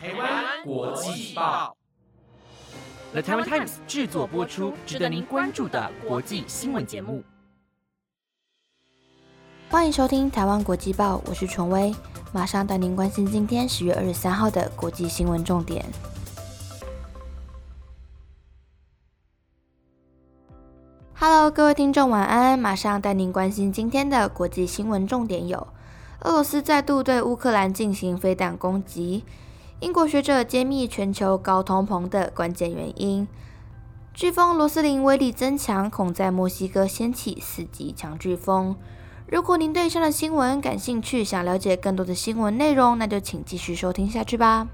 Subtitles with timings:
[0.00, 1.76] 台湾国际报
[3.10, 7.24] ，The Taiwan Times 制作播出，值得您关注的国际新闻节目。
[9.68, 11.92] 欢迎收听台湾国际报，我是崇威，
[12.32, 15.84] 马上带您关心今天十月二十三号的国际新闻重点。
[21.14, 22.56] Hello，各位听众，晚安！
[22.56, 25.66] 马上带您关心今天的国际新闻重点有：
[26.20, 29.24] 俄罗斯再度对乌克兰进行飞弹攻击；
[29.80, 33.28] 英国学者揭秘全球高通膨的关键原因；
[34.12, 38.74] 飓风罗斯林威力增强，恐在墨西哥掀起四级强飓风。
[39.28, 44.66] 如果您对以上的新闻感兴趣，想了解更多的新闻内容，那就请继续收听下去吧。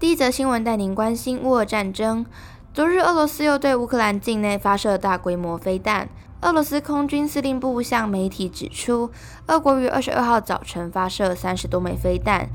[0.00, 2.24] 第一则新闻带您关心乌俄战争。
[2.72, 6.08] 昨日，俄罗斯又对乌克兰境内发射大规模飞弹。
[6.42, 9.10] 俄罗斯空军司令部向媒体指出，
[9.48, 12.48] 俄国于二十二号早晨发射三十多枚飞弹。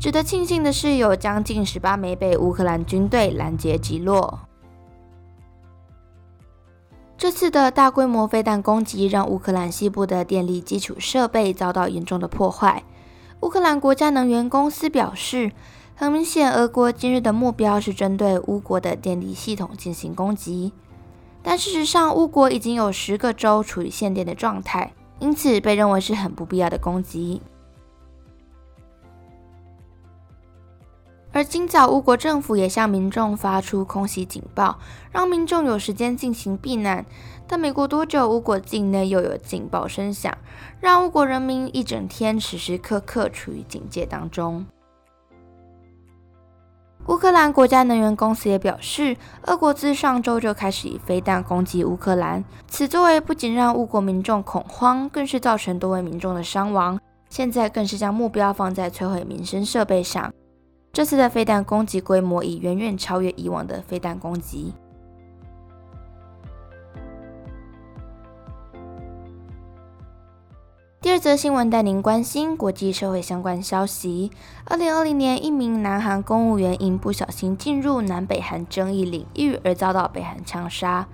[0.00, 4.40] 值得庆幸的是，有将近十八枚被乌克兰军队拦截击落。
[7.16, 12.82] 这次的大规模飞弹攻击让乌克兰西部的电力基础设备遭到严重的破坏。
[13.42, 15.52] 乌克兰国家能源公司表示。
[16.00, 20.72] 很明显，俄国今日的目标是针对乌国的电力系统进行攻击。
[21.42, 27.42] 但事实上，乌国已经有十个州处于限电的状态，因此被认为是很不必要的攻击。
[31.32, 34.78] 而今早，乌国政府也向民众发出空袭警报，
[35.10, 37.04] 让民众有时间进行避难。
[37.48, 40.32] 但没过多久，乌国境内又有警报声响，
[40.78, 44.64] 让乌国人民一整天时时刻刻处于警戒当中。
[47.08, 52.44] 乌克兰国家能源公司也表示，俄国自上周就开始以飞弹攻击乌克兰。
[52.68, 57.00] 此作为不仅让乌国民众恐慌，更是造成多位民众的伤亡。
[57.30, 60.30] 现在更是将目标放在摧毁民生设备上。
[60.92, 64.74] 这次的飞弹攻击规模已远远超越以往的飞弹攻击。
[71.08, 74.30] 第二则新闻带您关心国际社会相关消息。
[74.66, 81.08] 二零二零年，一名南韩公务员因不小心进入南北韩争议领域而遭到北韩枪杀。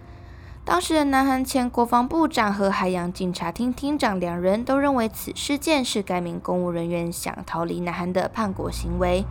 [0.65, 9.25] 当时的南韩前国防部长和海洋警察厅厅长两人都认为此事件是该名公务人员想逃离南韩的叛国行为，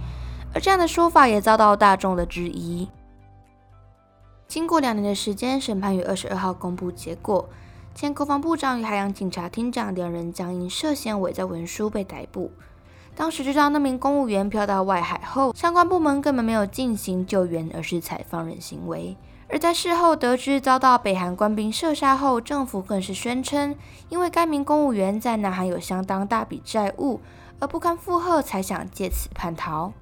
[0.54, 2.88] 而这样的说法也遭到大众的质疑。
[4.48, 7.50] 经过两年的时间，审判于二十二号公布结果。
[7.96, 12.52] 前国防部长与海洋警察厅长两人将因涉嫌伪造文书被逮捕。
[13.16, 19.16] 当时知道那名公务员飘到外海后，相关部门根本没有进行救援，而是采放任行为。
[19.48, 23.76] 而在事后得知遭到北韩官兵射杀后，政府更是宣称，
[24.10, 27.22] 因为该名公务员在南韩有相当大笔债务，
[27.60, 29.94] 而不堪负荷，才想借此叛逃。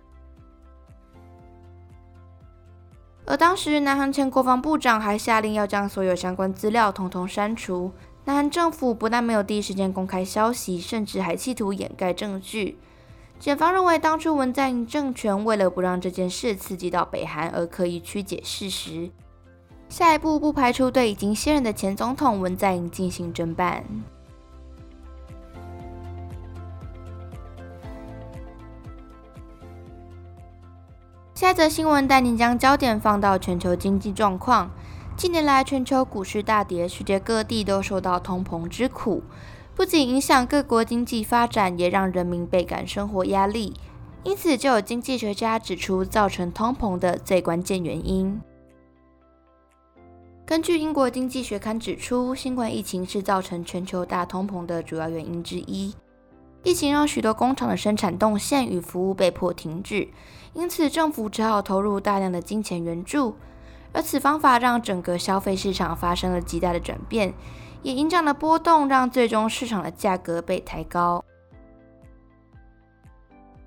[3.31, 7.89] 而当时，南韩前国防部长还下令要将所有相关资料统统删除。
[8.25, 12.77] 南韩政府不但没有第一时间公开消息，甚至还企图掩盖证据。
[13.39, 19.09] 检方认为，当初文在寅政权为了不让这件事刺激到北韩，而刻意曲解事实。
[19.87, 23.85] 下一步不排除对已经卸任的前总统文在寅进行侦办。
[31.41, 34.69] 下一则新闻带您将焦点放到全球经济状况。
[35.17, 39.23] 近年来，全球股市大跌，世界各地都受到通膨之苦，
[39.73, 43.73] 不仅影响各国经济发展，也让人民倍感生活压力。
[44.21, 48.39] 因此，就有经济学家指出，造成通膨的最关键原因。
[50.45, 55.95] 根据英国经济学刊指出，新冠疫情是造成全球大通膨的主要原因之一。
[56.63, 60.07] 疫情让许多工厂的生产动线与服务被迫停止。
[60.53, 63.35] 因此，政府只好投入大量的金钱援助，
[63.93, 67.33] 而此方法让整个消费市场发生了极大的转变，
[67.81, 71.23] 也影响了波动，让最终市场的价格被抬高。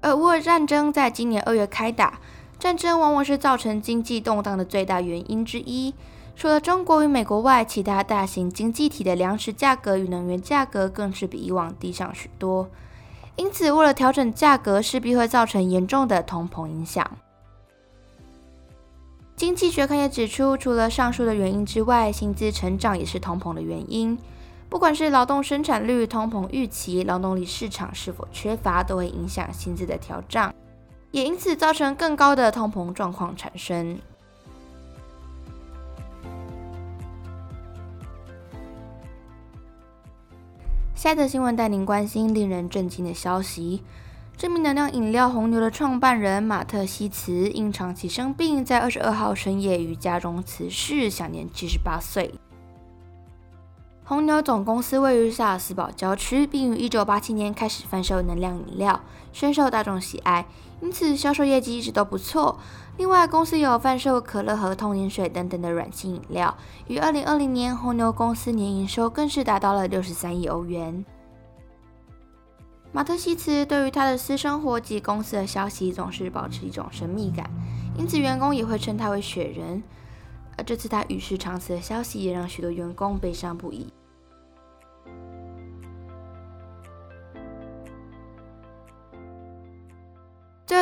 [0.03, 2.21] 而乌俄战争在今年二月开打，
[2.59, 5.95] 战争往往是造成经济动荡的最大原因之一。
[6.37, 12.69] 除了中国与美国外，其他大型经济体的粮食价格与能源价格更是比以往低上许多。
[13.37, 17.09] 因此，为了调整价格，势必会造成严重的通膨影响。
[19.37, 24.17] 经济学刊也指出，除了上述的原因之外，薪资成长也是通膨的原因。
[24.71, 30.55] 不管是劳动生产率、通膨预期、劳动力市场是否缺乏，都会影响薪资的调涨。
[31.11, 33.99] 也因此造成更高的通膨状况产生。
[41.05, 43.83] 下一则新闻带您关心令人震惊的消息：
[44.39, 52.33] 知名能量饮料红牛的创办人马特西茨因长期生病，在二十二号深夜于家中辞世，享年七十八岁。
[54.03, 60.47] 红牛总公司位于萨尔斯堡郊区，并于一九八七年开始贩售能量饮料，深受大众喜爱，
[60.81, 62.59] 因此销售业绩一直都不错。
[62.97, 66.57] 另外，公司有贩售可乐和通灵水等等的软性饮料。
[66.87, 71.05] 于二零二零年，红牛公司年营收更是达到了六十三亿欧元。
[72.93, 77.51] 马特西茨对于他的私生活及公司的消息总是保持一种神秘感，
[77.99, 79.83] 因此员工也会称他为“雪人”。
[80.57, 83.93] 而这次他与世长辞的消息也让许多员工悲伤不已。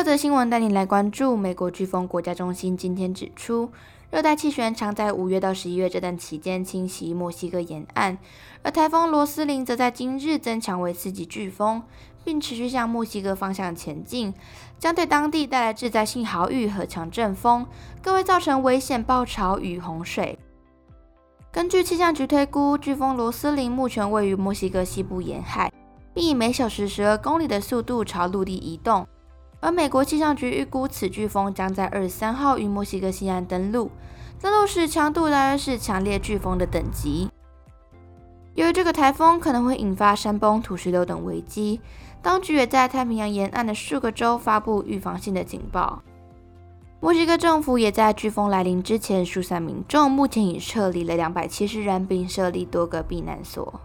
[0.03, 3.71] 则新闻带你来关注美国飓风国家中心今天指出，
[4.11, 8.17] 热带气旋常在五月到十一月这段期间侵袭墨西哥沿岸，
[8.63, 11.81] 而台风罗斯林则在今日增强为四级飓风，
[12.25, 14.33] 并持续向墨西哥方向前进，
[14.77, 17.65] 将对当地带来致灾性豪雨和强阵风，
[18.01, 20.37] 更会造成危险暴潮与洪水。
[21.49, 25.71] 根据气象局推估，飓风罗斯林目前位于墨西哥西部沿海，
[26.13, 29.07] 并以每小时十二公里的速度朝陆地移动。
[29.63, 33.89] 而美国气象局预估，此飓风将在二十三号于墨西哥西岸登陆，
[34.41, 37.29] 登陆时强度大约是强烈飓风的等级。
[38.55, 41.79] 由于这个台风可能会引发山崩、土石流等危机，
[42.21, 46.03] 当局也在太平洋沿岸的数个州发布预防性的警报。
[46.99, 53.79] 墨西哥政府也在飓风来临之前疏散民众，目前已撤离了两百七十人，并设立多个避难所。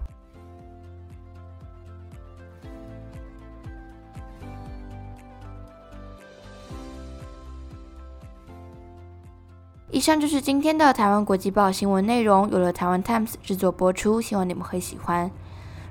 [9.99, 15.29] 以上就是今天的台湾国际报新闻内容，由了台湾 Times 制作播出，希望你们会喜欢。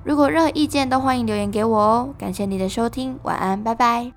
[0.05, 2.09] 如果任何意见，都欢迎留言给我哦。
[2.17, 4.16] 感谢你的收听，晚安，拜拜。